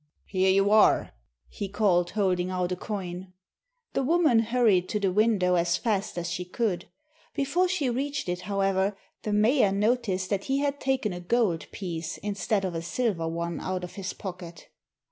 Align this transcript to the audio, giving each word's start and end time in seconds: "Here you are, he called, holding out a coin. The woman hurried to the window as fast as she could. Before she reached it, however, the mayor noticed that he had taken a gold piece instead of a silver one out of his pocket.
"Here 0.25 0.49
you 0.49 0.71
are, 0.71 1.11
he 1.47 1.67
called, 1.69 2.09
holding 2.09 2.49
out 2.49 2.71
a 2.71 2.75
coin. 2.75 3.33
The 3.93 4.01
woman 4.01 4.39
hurried 4.39 4.89
to 4.89 4.99
the 4.99 5.11
window 5.11 5.53
as 5.53 5.77
fast 5.77 6.17
as 6.17 6.27
she 6.27 6.43
could. 6.43 6.89
Before 7.35 7.67
she 7.67 7.87
reached 7.87 8.27
it, 8.27 8.41
however, 8.49 8.97
the 9.21 9.31
mayor 9.31 9.71
noticed 9.71 10.31
that 10.31 10.45
he 10.45 10.57
had 10.57 10.79
taken 10.79 11.13
a 11.13 11.19
gold 11.19 11.67
piece 11.71 12.17
instead 12.17 12.65
of 12.65 12.73
a 12.73 12.81
silver 12.81 13.27
one 13.27 13.59
out 13.59 13.83
of 13.83 13.93
his 13.93 14.11
pocket. 14.13 14.69